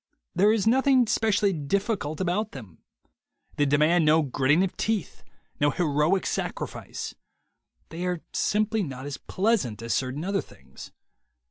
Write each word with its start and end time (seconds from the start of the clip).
There 0.33 0.51
is 0.51 0.65
nothing 0.65 1.05
specially 1.05 1.53
difficult 1.53 2.19
about 2.19 2.53
them. 2.53 2.79
They 3.57 3.67
demand 3.67 4.03
no 4.03 4.23
gritting 4.23 4.63
of 4.63 4.75
teeth, 4.75 5.23
no 5.59 5.69
heroic 5.69 6.25
sacrifice. 6.25 7.13
They 7.89 8.07
are 8.07 8.21
simply 8.33 8.81
not 8.81 9.05
as 9.05 9.17
pleasant 9.17 9.79
as 9.83 9.93
certain 9.93 10.23
other 10.25 10.41
things. 10.41 10.91